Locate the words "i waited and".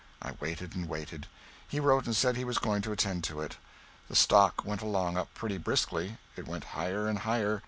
0.19-0.89